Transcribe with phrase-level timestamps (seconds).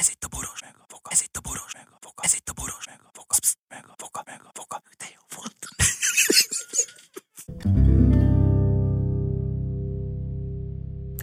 [0.00, 1.10] Ez itt a boros meg a foka.
[1.12, 2.22] Ez itt a boros meg a foka.
[2.22, 3.34] Ez itt a boros meg a foka.
[3.40, 4.82] Psz, meg a foka, meg a foka.
[4.98, 5.56] De jó volt.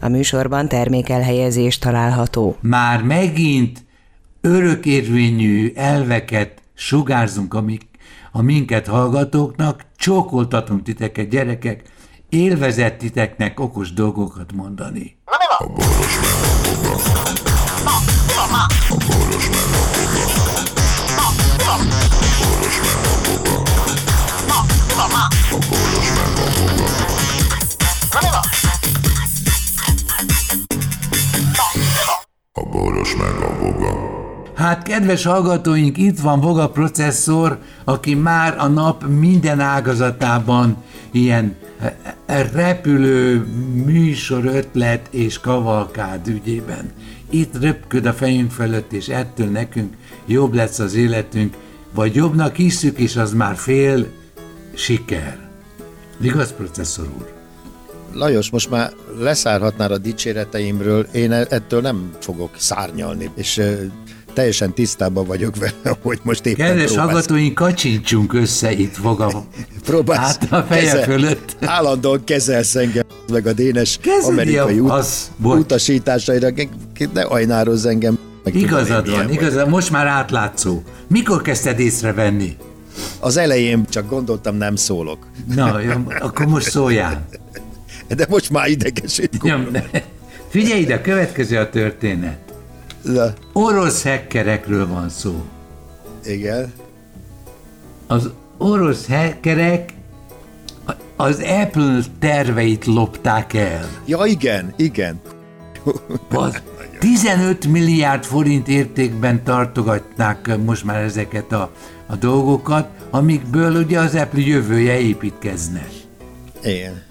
[0.02, 2.58] A műsorban termékelhelyezés található.
[2.62, 3.86] Már megint
[4.42, 7.78] örökérvényű elveket sugárzunk a, mi,
[8.32, 11.84] a minket hallgatóknak, csókoltatunk titeket, gyerekek,
[12.30, 15.18] élvezett titeknek okos dolgokat mondani.
[15.58, 17.25] A boros meg a boga.
[34.66, 41.94] Hát, kedves hallgatóink, itt van Voga processzor, aki már a nap minden ágazatában ilyen eh,
[42.26, 43.46] eh, repülő
[43.86, 46.92] műsor ötlet és kavalkád ügyében.
[47.30, 49.94] Itt röpköd a fejünk fölött, és ettől nekünk
[50.26, 51.56] jobb lesz az életünk,
[51.94, 54.08] vagy jobbnak hiszük, és az már fél
[54.74, 55.50] siker.
[56.22, 57.34] Igaz, processzor úr?
[58.14, 63.62] Lajos, most már leszárhatnál a dicséreteimről, én ettől nem fogok szárnyalni, és
[64.36, 69.46] teljesen tisztában vagyok vele, hogy most éppen Kedves próbálsz, hallgatóink, kacsincsunk össze itt Voga
[69.86, 71.56] próbálsz hát a feje fölött.
[71.62, 75.60] Állandóan kezelsz engem, meg a dénes Kezeli amerikai út, az, bocs.
[75.60, 76.50] utasításaira,
[77.14, 78.20] ne ajnározz engem.
[78.44, 79.34] meg tudom Igazad van, vagy.
[79.34, 80.82] igazad, most már átlátszó.
[81.08, 82.56] Mikor kezdted észrevenni?
[83.20, 85.28] Az elején csak gondoltam, nem szólok.
[85.56, 87.28] Na, jó, akkor most szóljál.
[88.08, 89.38] De most már idegesít.
[90.50, 92.55] Figyelj ide, következő a történet.
[93.06, 95.44] Na, Orosz hackerekről van szó.
[96.26, 96.74] igen.
[98.08, 99.94] Az orosz hackerek
[101.16, 103.90] az Apple terveit lopták el.
[104.06, 105.22] Ja, igen, igen.
[106.30, 106.62] Az
[107.00, 111.72] 15 milliárd forint értékben tartogatnák most már ezeket a,
[112.08, 115.88] a dolgokat, amikből ugye az Apple jövője építkezne.
[116.64, 117.04] Igen.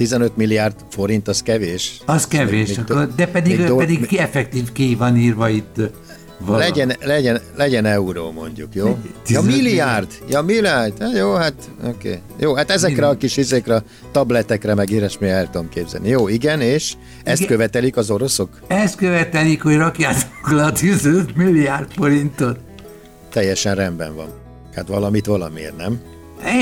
[0.00, 2.00] 15 milliárd forint az kevés.
[2.06, 5.76] Az kevés, Még- akkor, de pedig, még pedig ki effektív ki van írva itt.
[6.38, 6.64] Valami.
[6.64, 8.86] Legyen, legyen, legyen euró mondjuk, jó?
[8.86, 10.08] Ja, 15 milliárd!
[10.28, 11.02] Ja, milliárd!
[11.02, 12.08] Hát jó, hát oké.
[12.08, 12.20] Okay.
[12.38, 16.08] Jó, hát ezekre a kis izékre, tabletekre, meg ilyesmi el tudom képzelni.
[16.08, 16.94] Jó, igen, és
[17.24, 17.52] ezt Igen.
[17.52, 18.60] követelik az oroszok?
[18.66, 22.58] Ezt követelik, hogy rakjátok le a 15 milliárd forintot.
[23.30, 24.28] Teljesen rendben van.
[24.74, 26.00] Hát valamit valamiért, nem?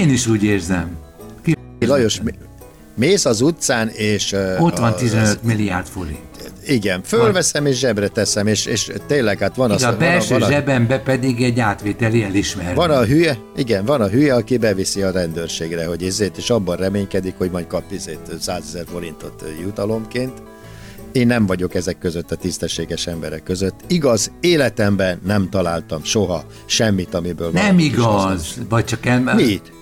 [0.00, 0.96] Én is úgy érzem.
[1.42, 1.56] Ki...
[1.86, 2.46] Lajos, mi-
[2.98, 4.36] mész az utcán, és...
[4.58, 6.26] Ott van a- 15 milliárd forint.
[6.66, 9.82] Igen, fölveszem és zsebre teszem, és, és tényleg, hát van az...
[9.82, 12.74] A belső van a, van a, zsebembe pedig egy átvételi elismerő.
[12.74, 16.76] Van a hülye, igen, van a hülye, aki beviszi a rendőrségre, hogy ezért, és abban
[16.76, 20.32] reménykedik, hogy majd kap ezért 100 ezer forintot jutalomként.
[21.12, 23.74] Én nem vagyok ezek között a tisztességes emberek között.
[23.86, 29.34] Igaz, életemben nem találtam soha semmit, amiből Nem igaz, vagy csak el...
[29.34, 29.72] Mit?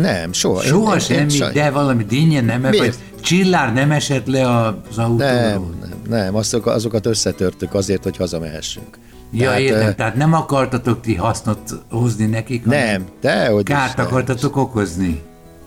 [0.00, 0.60] Nem, soha.
[0.60, 4.56] Soha Én- én- én semmi, saj- de valami dinnye nem, vagy csillár nem esett le
[4.58, 5.18] az autóról.
[5.18, 8.98] Nem, nem, nem, azok, azokat összetörtük azért, hogy hazamehessünk.
[9.32, 11.58] Ja, Tehát, értem, ö, tehát nem akartatok ti hasznot
[11.90, 15.20] hozni nekik, Nem, de hogy kárt akartatok okozni.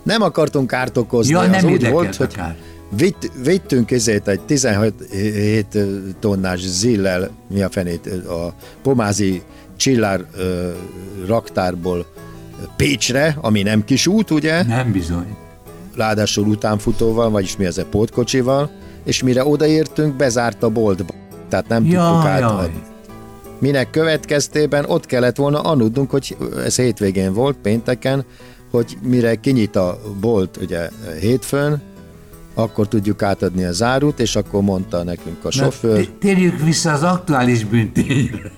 [0.04, 1.32] Nem akartunk kárt okozni.
[1.34, 2.56] Ja, az nem úgy volt, hogy kár.
[2.98, 5.78] vitt, vittünk ezért egy 17
[6.20, 9.42] tonnás zillel, mi a fenét, a pomázi
[9.78, 10.70] csillár ö,
[11.28, 12.06] raktárból
[12.76, 14.64] Pécsre, ami nem kis út, ugye?
[14.64, 15.36] Nem bizony.
[15.96, 18.72] Ráadásul utánfutóval, vagyis mi az a pótkocsival,
[19.04, 21.14] és mire odaértünk, bezárt a boltba.
[21.50, 22.58] Tehát nem tudtuk Jaj, átadni.
[22.58, 22.72] jaj.
[23.60, 28.26] Minek következtében ott kellett volna aludnunk, hogy ez hétvégén volt, pénteken,
[28.72, 30.90] hogy mire kinyit a bolt ugye
[31.20, 31.82] hétfőn,
[32.54, 36.92] akkor tudjuk átadni a zárut, és akkor mondta nekünk a Na, sofőr, té- Térjük vissza
[36.92, 38.52] az aktuális büntényre.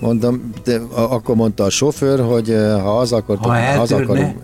[0.00, 2.48] Mondom, de akkor mondta a sofőr, hogy
[2.82, 4.04] ha az, akar, Ha ha az eltörne?
[4.12, 4.36] akarunk,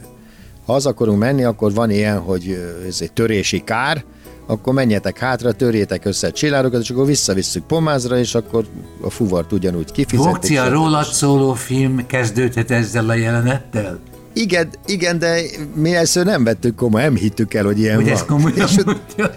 [0.66, 2.58] ha az akarunk menni, akkor van ilyen, hogy
[2.88, 4.04] ez egy törési kár,
[4.46, 8.64] akkor menjetek hátra, törjétek össze a csillárokat, és akkor visszavisszük pomázra, és akkor
[9.00, 10.32] a fuvart ugyanúgy kifizetik.
[10.32, 10.72] Vokci, a stb.
[10.72, 13.98] rólad szóló film kezdődhet ezzel a jelenettel?
[14.34, 15.40] Igen, igen, de
[15.74, 18.12] mi ezt nem vettük komoly, nem hittük el, hogy ilyen Hogy van.
[18.12, 18.76] ez komolyan és?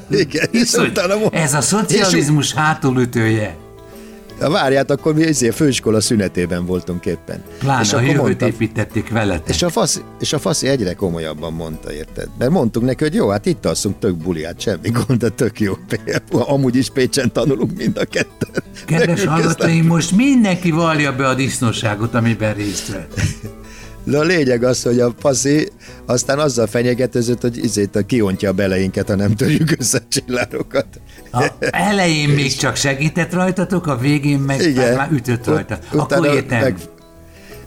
[0.10, 3.56] Igen, és utána ez a szocializmus hátulütője.
[4.40, 7.44] Várját, akkor mi ezért főiskola szünetében voltunk éppen.
[7.60, 9.56] Pláne és a akkor jövőt mondta, építették veletek.
[9.56, 12.28] és a, fasz, és a faszi egyre komolyabban mondta, érted?
[12.38, 15.74] Mert mondtuk neki, hogy jó, hát itt alszunk tök buliát, semmi gond, de tök jó.
[16.32, 18.64] Amúgy is Pécsen tanulunk mind a ketten.
[18.86, 23.20] Kedves hallgatóim, most mindenki vallja be a disznóságot, amiben részt vett.
[24.06, 25.70] De a lényeg az, hogy a paszi
[26.06, 30.88] aztán azzal fenyegetőzött, hogy izét a kiontja a beleinket, ha nem törjük össze a csillárokat.
[31.32, 34.96] A elején még csak segített rajtatok, a végén meg Igen.
[34.96, 35.80] már ütött rajta.
[35.94, 36.60] Ut- Akkor értem.
[36.60, 36.78] Meg,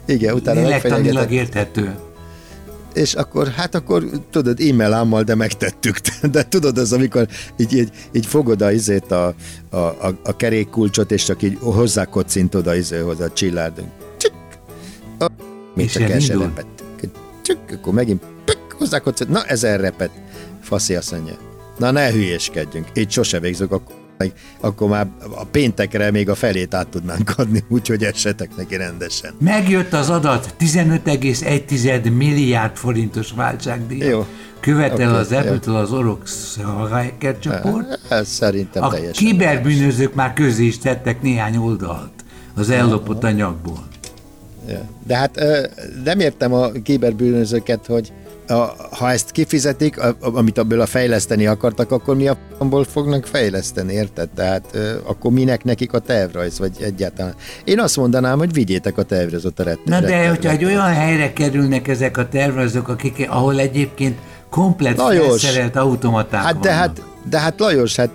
[0.06, 1.94] igen, utána Lélektanilag érthető.
[2.94, 5.98] És akkor, hát akkor tudod, e-mail ámmal, de megtettük.
[6.32, 9.34] De tudod, az, amikor így, így, így fogod a, izét a,
[9.70, 13.82] a, a, a kerékkulcsot, és csak így hozzákocintod a izéhoz a csillárd.
[15.78, 16.42] A, még csak el se elindul?
[16.56, 16.82] repett.
[17.72, 19.30] Akkor megint pik, hozzákocint.
[19.30, 20.12] Na, ez elrepett.
[20.62, 21.34] Faszi azt mondja.
[21.78, 22.86] Na, ne hülyéskedjünk.
[22.94, 23.94] Így sose végzünk, akkor,
[24.60, 29.34] akkor már a péntekre még a felét át tudnánk adni, úgyhogy esetek neki rendesen.
[29.40, 33.98] Megjött az adat, 15,1 milliárd forintos váltságdíj.
[33.98, 34.26] Jó.
[34.60, 35.32] Követel Oké, az.
[35.32, 36.56] Apple-től az Orox
[36.90, 38.00] hacker csoport.
[38.08, 39.26] Ez szerintem A teljesen.
[39.26, 42.10] kiberbűnözők már közé is tettek néhány oldalt
[42.54, 43.87] az ellopott anyagból.
[45.06, 45.40] De hát
[46.04, 48.12] nem értem a kiberbűnözőket, hogy
[48.48, 53.26] a, ha ezt kifizetik, a, amit abból a fejleszteni akartak, akkor mi a f***ból fognak
[53.26, 54.28] fejleszteni, érted?
[54.28, 57.34] Tehát ö, akkor minek nekik a tervrajz, vagy egyáltalán.
[57.64, 60.92] Én azt mondanám, hogy vigyétek a tervrajzot a ret- Na de, ret- hogyha egy olyan
[60.92, 64.18] helyre kerülnek ezek a tervezők, akik, ahol egyébként
[64.50, 66.78] komplet Lajos, felszerelt automaták Hát de vannak.
[66.80, 68.10] hát, de hát Lajos, hát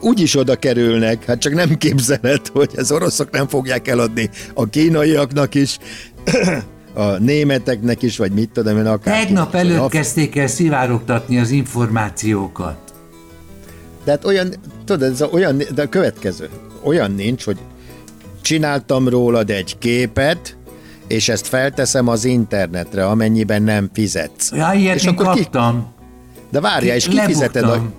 [0.00, 5.54] úgyis oda kerülnek, hát csak nem képzeled, hogy az oroszok nem fogják eladni a kínaiaknak
[5.54, 5.78] is,
[6.94, 9.24] a németeknek is, vagy mit tudom én, akár.
[9.24, 12.76] Tegnap előtt kezdték el szivárogtatni az információkat.
[14.04, 14.54] De hát olyan,
[14.84, 16.48] tudod, ez a, olyan, de a következő,
[16.82, 17.58] olyan nincs, hogy
[18.40, 20.56] csináltam rólad egy képet,
[21.06, 24.50] és ezt felteszem az internetre, amennyiben nem fizetsz.
[24.52, 25.92] Ja, ilyet és akkor ki, kaptam.
[26.50, 27.90] de várjál, és Ki- kifizeted a.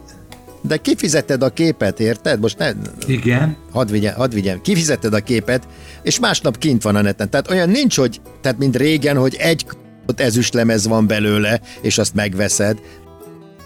[0.68, 2.40] de kifizeted a képet, érted?
[2.40, 2.72] Most ne,
[3.08, 3.56] Igen.
[3.72, 5.68] hadd vigyem, hadd vigyem, kifizeted a képet,
[6.04, 7.30] és másnap kint van a neten.
[7.30, 12.14] Tehát olyan nincs, hogy, tehát mint régen, hogy egy k- ezüstlemez van belőle, és azt
[12.14, 12.78] megveszed.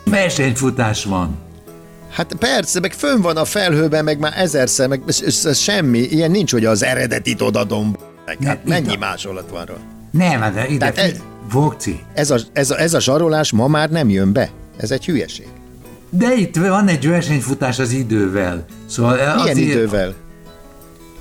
[0.06, 1.38] Versenyfutás van.
[2.10, 5.02] Hát persze, meg fönn van a felhőben, meg már ezerszer, meg
[5.54, 7.96] semmi, ilyen nincs, hogy az eredetit odadom.
[8.26, 9.80] Meg, Ne, hát mennyi másolat van róla?
[10.12, 11.22] Nem, hát de ide, Tehát ez-
[11.52, 12.00] Vokci.
[12.14, 14.50] Ez a, ez, a, ez a zsarolás ma már nem jön be.
[14.78, 15.48] Ez egy hülyeség.
[16.14, 18.66] De itt van egy versenyfutás az idővel.
[18.86, 20.14] Szóval Milyen azért, idővel?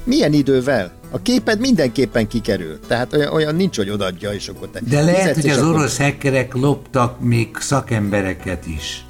[0.04, 0.90] Milyen idővel?
[1.10, 2.78] A képed mindenképpen kikerül.
[2.86, 5.98] Tehát olyan, olyan nincs, hogy odaadja, és akkor te De lehet, hogy az akkor- orosz
[5.98, 9.04] hackerek loptak még szakembereket is.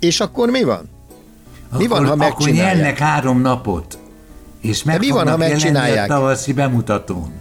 [0.00, 0.88] És akkor mi van?
[1.78, 3.98] Mi van, Akkor- ha Akkor nyernek három napot.
[4.60, 6.10] És meg mi van, ha megcsinálják?
[6.10, 7.32] a tavaszi bemutatón.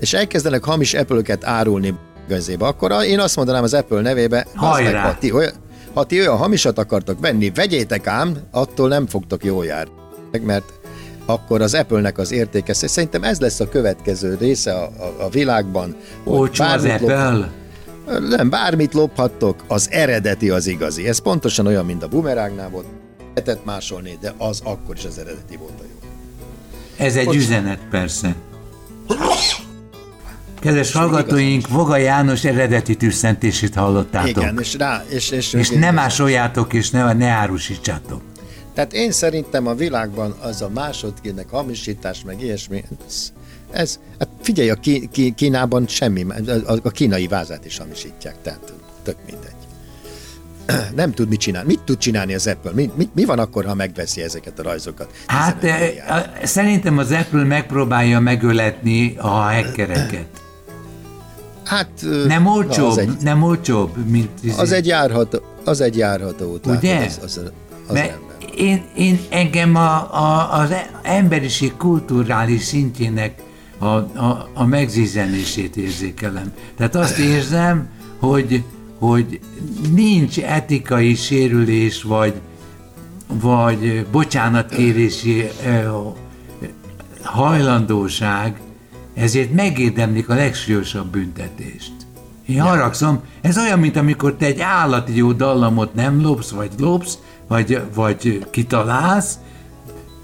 [0.00, 1.94] És elkezdenek hamis Apple-öket árulni
[2.28, 5.02] gazéba, akkor én azt mondanám az Apple nevébe, "Bazd meg, Hajrá!
[5.02, 5.52] ha ti, olyan,
[5.96, 9.92] ha ti olyan hamisat akartok venni, vegyétek ám, attól nem fogtok jól járni.
[10.42, 10.72] Mert
[11.26, 15.96] akkor az Apple-nek az értéke, szerintem ez lesz a következő része a, a, a világban.
[16.24, 17.50] Olcsó az bármit lop- Apple.
[18.36, 21.08] Nem, bármit lophattok, az eredeti az igazi.
[21.08, 22.86] Ez pontosan olyan, mint a bumerágnál volt.
[23.34, 26.08] Lehetett másolni, de az akkor is az eredeti volt a jó.
[27.06, 27.36] Ez egy Bocs.
[27.36, 28.34] üzenet persze.
[30.60, 34.28] Kedves hallgatóink, Voga János eredeti tüsszentését hallottátok.
[34.28, 38.20] Igen, és rá, és, és, És ne másoljátok, és ne, ne árusítsátok.
[38.74, 43.32] Tehát én szerintem a világban az a másodkének hamisítás, meg ilyesmi, ez,
[43.70, 46.26] ez hát figyelj, a ki, ki, Kínában semmi,
[46.66, 48.72] a, a kínai vázát is hamisítják, tehát
[49.02, 49.50] tök mindegy.
[50.94, 51.66] Nem tud mit csinálni.
[51.68, 52.70] Mit tud csinálni az Apple?
[52.74, 55.10] Mi, mi, mi van akkor, ha megveszi ezeket a rajzokat?
[55.26, 56.10] Hát 15 milliárd.
[56.42, 60.26] a- szerintem az Apple megpróbálja megöletni a hackereket.
[61.66, 61.88] Hát
[62.26, 64.60] Nem olcsóbb, az, egy, nem olcsóbb, mint izé.
[64.60, 66.66] az egy járható, az egy járható út.
[66.66, 66.94] Ugye?
[66.94, 67.40] látod, Az, az,
[67.86, 68.18] az Mert
[68.56, 73.42] én, én engem a, a, az e- emberiség kulturális szintjének
[73.78, 76.52] a, a, a megzizenését érzékelem.
[76.76, 78.62] Tehát azt érzem, hogy,
[78.98, 79.40] hogy
[79.94, 82.34] nincs etikai sérülés, vagy,
[83.28, 85.48] vagy bocsánatkérési
[87.22, 88.60] hajlandóság,
[89.16, 91.92] ezért megérdemlik a legsúlyosabb büntetést.
[92.46, 97.18] Én haragszom, ez olyan, mint amikor te egy állati jó dallamot nem lopsz, vagy lopsz,
[97.48, 99.38] vagy, vagy kitalálsz,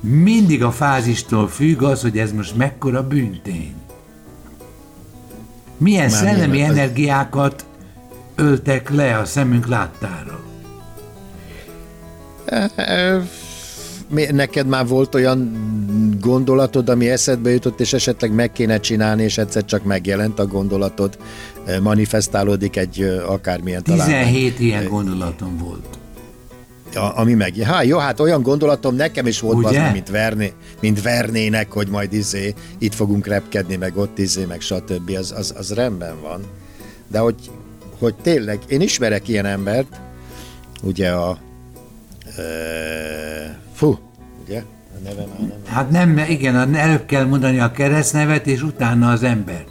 [0.01, 3.75] mindig a fázistól függ az, hogy ez most mekkora büntény.
[5.77, 7.65] Milyen Már szellemi nyilván energiákat
[8.35, 10.41] öltek le a szemünk láttára.
[14.31, 15.71] Neked már volt olyan
[16.21, 21.19] gondolatod, ami eszedbe jutott, és esetleg meg kéne csinálni, és egyszer csak megjelent a gondolatod,
[21.65, 24.25] eh, manifestálódik egy eh, akármilyen találmány.
[24.25, 25.99] 17 ilyen gondolatom volt.
[26.95, 31.03] A, ami meg, hát jó, hát olyan gondolatom nekem is volt, az, mint, verné, mint
[31.03, 35.11] vernének, hogy majd izé, itt fogunk repkedni, meg ott izé, meg stb.
[35.19, 36.41] Az, az, az rendben van.
[37.09, 37.51] de hogy,
[37.99, 40.01] hogy tényleg, én ismerek ilyen embert,
[40.83, 41.39] ugye a
[42.37, 42.43] e,
[43.83, 43.99] fú,
[44.45, 44.59] ugye?
[44.95, 45.53] A neve már nem.
[45.67, 49.69] Hát nem, igen, előbb kell mondani a keresztnevet, és utána az embert.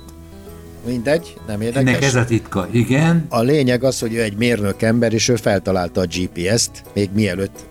[0.85, 1.87] Mindegy, nem érdekes.
[1.89, 3.25] Ennek ez a titka, igen.
[3.29, 7.65] A lényeg az, hogy ő egy mérnök ember, és ő feltalálta a GPS-t, még mielőtt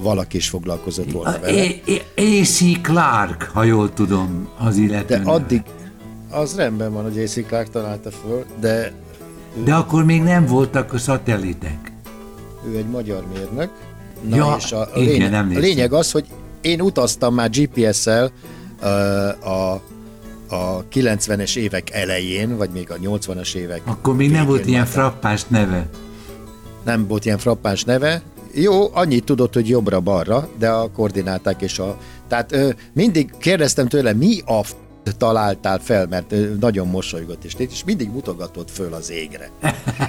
[0.00, 1.62] valaki is foglalkozott volna vele.
[2.16, 2.80] A.C.
[2.82, 5.14] Clark, ha jól tudom, az illető.
[5.22, 5.62] De addig,
[6.30, 8.92] az rendben van, hogy AC Clark találta föl, de
[9.64, 11.92] De akkor még nem voltak a szatellitek.
[12.66, 13.70] ő egy magyar mérnök.
[14.28, 15.62] Na Ja, és a, a, igen, lényeg, a emlékszem.
[15.62, 16.24] lényeg az, hogy
[16.60, 18.30] én utaztam már GPS-szel
[18.82, 18.86] ö,
[19.48, 19.72] a,
[20.54, 25.44] a 90-es évek elején, vagy még a 80-as évek Akkor még nem volt ilyen frappás
[25.48, 25.86] neve.
[26.84, 28.22] nem volt ilyen frappáns neve.
[28.54, 31.98] Jó, annyit tudott, hogy jobbra-balra, de a koordináták és a...
[32.28, 34.76] Tehát ö, mindig kérdeztem tőle, mi a f-
[35.18, 39.50] találtál fel, mert ö, nagyon mosolygott, és, és mindig mutogatott föl az égre.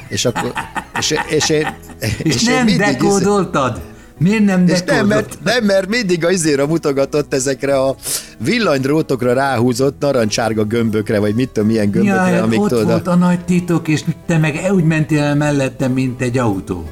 [0.07, 0.53] és akkor...
[0.97, 1.67] És, és én...
[1.99, 3.81] És, és nem mindig dekódoltad?
[4.19, 7.95] Miért nem és nem mert, nem, mert mindig az izéra mutogatott ezekre a
[8.37, 13.07] villanydrótokra ráhúzott narancsárga gömbökre, vagy mit tudom, milyen gömbökre, Ja, hát amik ott tudod, volt
[13.07, 16.89] a nagy titok, és te meg úgy mentél el mellettem, mint egy autó.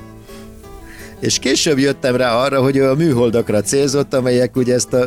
[1.19, 5.05] És később jöttem rá arra, hogy ő a műholdakra célzott, amelyek ugye ezt a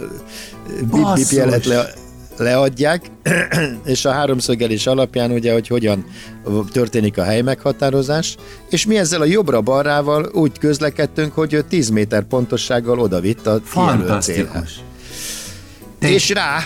[0.91, 1.87] bip-bip jelet le,
[2.41, 3.03] leadják,
[3.85, 6.05] és a háromszögelés alapján ugye, hogy hogyan
[6.73, 8.37] történik a hely meghatározás,
[8.71, 14.23] és mi ezzel a jobbra-balrával úgy közlekedtünk, hogy ő 10 méter pontossággal odavitt a kijelölt
[14.23, 14.71] célhez.
[15.99, 16.59] És rá,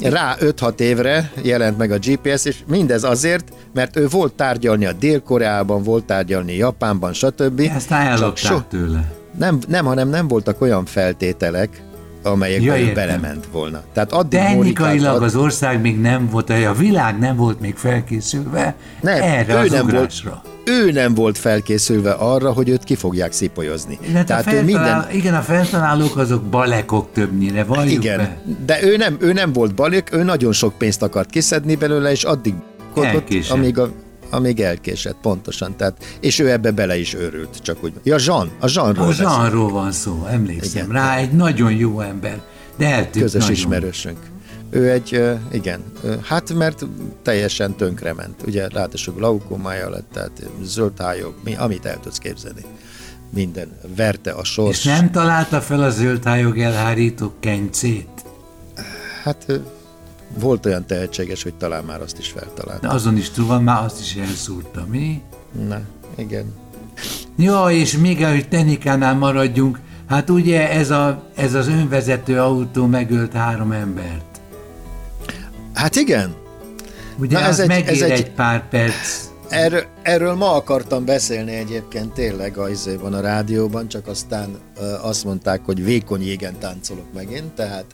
[0.00, 4.92] rá 5-6 évre jelent meg a GPS, és mindez azért, mert ő volt tárgyalni a
[4.92, 7.60] Dél-Koreában, volt tárgyalni Japánban, stb.
[7.60, 9.12] ezt Csak ellopták so- tőle.
[9.38, 11.82] nem, nem, hanem nem voltak olyan feltételek,
[12.26, 13.82] amelyekbe Ja, ő belement volna.
[13.92, 18.74] Tehát addig Technikailag módikált- az ország még nem volt, a világ nem volt még felkészülve
[19.00, 20.30] nem, erre ő az nem ugrásra.
[20.30, 23.98] volt, ő nem volt felkészülve arra, hogy őt ki fogják szipolyozni.
[24.12, 28.38] Tehát Tehát a ő feltalál, minden, Igen, a feltalálók azok balekok többnyire, valljuk igen, be.
[28.66, 32.22] de ő nem, ő nem volt balik, ő nagyon sok pénzt akart kiszedni belőle, és
[32.24, 32.54] addig
[32.94, 33.90] kodott, amíg, a,
[34.34, 35.76] amíg elkésett, pontosan.
[35.76, 37.92] Tehát, és ő ebbe bele is őrült, csak úgy.
[38.02, 39.12] Ja, Jean, a Jeanról A.
[39.12, 40.94] Zsanról van szó, emlékszem Igen.
[40.94, 42.42] rá, egy nagyon jó ember,
[42.76, 43.56] de eltűnt közös nagyon.
[43.56, 44.18] ismerősünk.
[44.70, 45.22] Ő egy,
[45.52, 45.80] igen,
[46.22, 46.86] hát mert
[47.22, 48.42] teljesen tönkrement.
[48.46, 52.64] Ugye ráadásul glaukómája lett, tehát zöldhályok, mi, amit el tudsz képzelni.
[53.34, 54.78] Minden verte a sors.
[54.78, 58.08] És nem találta fel a zöldhályog elhárító kencét?
[59.22, 59.60] Hát
[60.38, 62.88] volt olyan tehetséges, hogy talán már azt is feltalálta.
[62.88, 65.22] Azon is túl van, már azt is elszúrta, mi?
[65.68, 65.80] Na,
[66.16, 66.44] igen.
[67.36, 73.32] Ja, és még ahogy technikánál maradjunk, hát ugye ez, a, ez az önvezető autó megölt
[73.32, 74.40] három embert.
[75.74, 76.34] Hát igen,
[77.18, 79.24] Ugye Na, ez egy- megér ez egy, egy- pár perc.
[79.48, 84.48] Erről, erről ma akartam beszélni egyébként tényleg izéban a rádióban, csak aztán
[84.80, 87.84] ö, azt mondták, hogy vékony jégen táncolok megint, tehát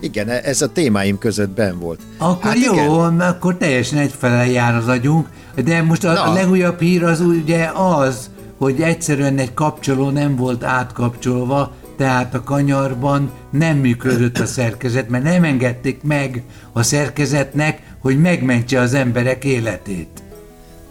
[0.00, 2.00] igen, e- ez a témáim között ben volt.
[2.18, 5.28] Akkor hát hát jó, igen, akkor teljesen egyfele jár az agyunk,
[5.64, 6.22] de most a, Na.
[6.22, 12.42] a legújabb hír az ugye az, hogy egyszerűen egy kapcsoló nem volt átkapcsolva, tehát a
[12.42, 19.44] kanyarban nem működött a szerkezet, mert nem engedték meg a szerkezetnek, hogy megmentse az emberek
[19.44, 20.22] életét.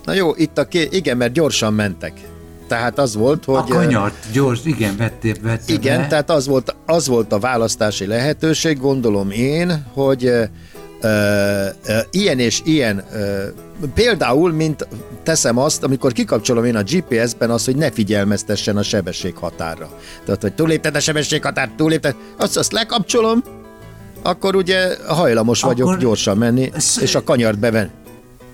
[0.06, 0.88] Na jó, itt a ké...
[0.92, 2.14] igen, mert gyorsan mentek.
[2.68, 3.56] Tehát az volt, hogy...
[3.56, 6.08] A kanyart gyors, igen, vettél, vettél Igen, be.
[6.08, 10.44] tehát az volt, az volt a választási lehetőség, gondolom én, hogy ö,
[11.02, 11.66] ö,
[12.12, 13.44] ilyen és ilyen, ö,
[13.94, 14.88] például, mint
[15.24, 19.90] teszem azt, amikor kikapcsolom én a GPS-ben azt, hogy ne figyelmeztessen a sebességhatárra.
[20.26, 23.44] Tehát, hogy túlépted a sebességhatárt, túlépted, azt, azt lekapcsolom,
[24.24, 27.90] akkor ugye hajlamos vagyok Akkor- gyorsan menni, Sz- és a kanyart bevenni.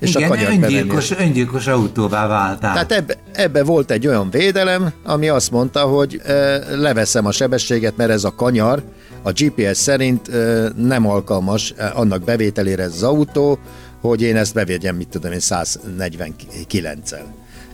[0.03, 0.75] És igen, a kanyart bevenni.
[0.75, 2.73] öngyilkos, öngyilkos autóvá váltál.
[2.73, 7.97] Tehát ebbe, ebbe volt egy olyan védelem, ami azt mondta, hogy e, leveszem a sebességet,
[7.97, 8.83] mert ez a kanyar
[9.21, 13.59] a GPS szerint e, nem alkalmas e, annak bevételére ez az autó,
[14.01, 17.23] hogy én ezt bevédjem, mit tudom én, 149-el.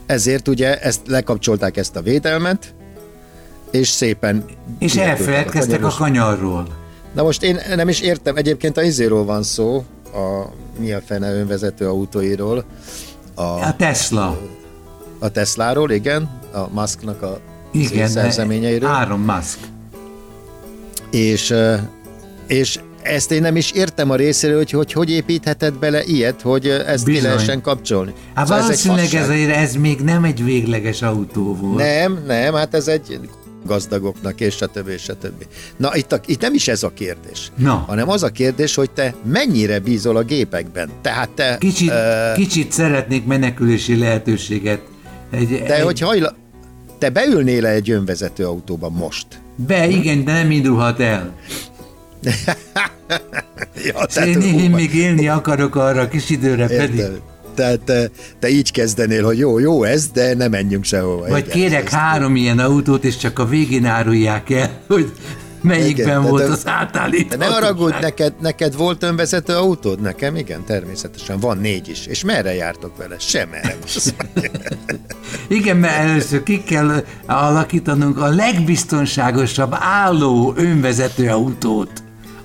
[0.05, 2.73] Ezért ugye ezt lekapcsolták ezt a védelmet,
[3.71, 4.45] és szépen...
[4.79, 6.67] és elfeledkeztek a kanyaros- kanyarról.
[7.13, 9.83] Na most én nem is értem, egyébként a izéről van szó,
[10.13, 10.49] a
[10.79, 12.63] mi a fene önvezető autóiról,
[13.35, 14.37] a, A Tesla.
[15.19, 17.39] a Tesláról, igen, a Musknak a
[17.71, 19.59] Igen, szerzeményeiről, Áron Musk.
[21.11, 21.75] és, ö,
[22.47, 26.67] és ezt én nem is értem a részéről, hogy hogy, hogy építheted bele ilyet, hogy
[26.67, 27.21] ö, ezt Bizony.
[27.21, 28.13] ki lehessen kapcsolni.
[28.33, 29.49] Hát Szóval valószínűleg ez, fasság.
[29.49, 31.77] ez még nem egy végleges autó volt.
[31.77, 33.19] Nem, nem, hát ez egy
[33.65, 34.87] gazdagoknak, és stb.
[34.87, 35.45] és stb.
[35.77, 37.73] Na, itt, a, itt nem is ez a kérdés, Na.
[37.87, 40.89] hanem az a kérdés, hogy te mennyire bízol a gépekben.
[41.01, 41.57] Tehát te...
[41.59, 44.81] Kicsit, ö, kicsit szeretnék menekülési lehetőséget.
[45.31, 46.35] Egy, te, egy, hogy hajla,
[46.97, 49.27] te beülnél -e egy önvezető autóba most?
[49.55, 51.35] Be, igen, de nem indulhat el.
[53.85, 57.05] Ja, És én, én még élni akarok arra kis időre pedig.
[57.59, 61.27] Tehát te, te így kezdenél, hogy jó, jó ez, de nem menjünk sehova.
[61.27, 65.11] Vagy Igen, kérek ez- három ilyen autót, és csak a végén árulják el, hogy
[65.61, 67.37] melyikben Igen, volt az átállító.
[67.37, 70.01] Ne haragudj, neked, neked volt önvezető autód?
[70.01, 71.39] Nekem igen, természetesen.
[71.39, 72.05] Van négy is.
[72.05, 73.15] És merre jártok vele?
[73.19, 73.77] Sem erre.
[75.47, 81.98] Igen, mert először ki kell alakítanunk a legbiztonságosabb álló önvezető autót.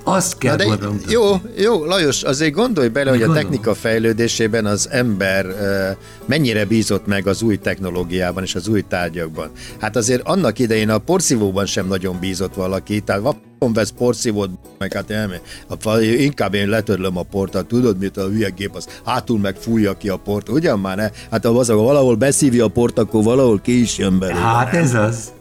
[0.07, 0.65] Azt kell de
[1.07, 3.49] jó, jó, Lajos, azért gondolj bele, hogy a Gondolom.
[3.49, 5.89] technika fejlődésében az ember ö,
[6.25, 9.51] mennyire bízott meg az új technológiában és az új tárgyakban.
[9.79, 14.93] Hát azért annak idején a porszívóban sem nagyon bízott valaki, tehát vapon vesz porszívót, meg
[14.93, 15.41] hát elme,
[15.83, 19.93] a, inkább én letörlöm a portat, tudod mit, a hülye gép az hátul meg fújja
[19.93, 21.09] ki a port, ugyan már ne?
[21.31, 24.39] Hát az, ha valahol beszívja a port, akkor valahol ki is jön belőle.
[24.39, 25.31] Hát ez az.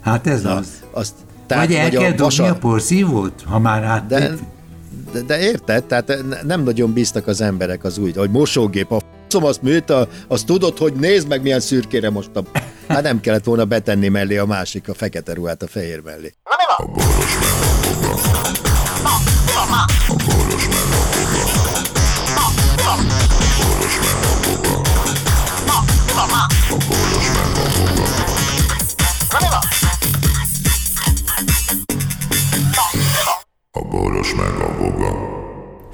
[0.00, 0.66] Hát ez Na, az.
[0.90, 1.14] azt,
[1.56, 4.06] Vagy el kell dobni vasa- a porszívót, ha már át.
[4.06, 4.30] de,
[5.12, 5.84] de, de érted?
[5.84, 9.90] Tehát ne- nem nagyon bíztak az emberek az új, hogy mosógép, a f***om azt műt,
[9.90, 12.42] a- azt tudod, hogy nézd meg milyen szürkére most a...
[12.88, 16.34] Hát nem kellett volna betenni mellé a másik, a fekete ruhát a fehér mellé.
[29.24, 29.81] A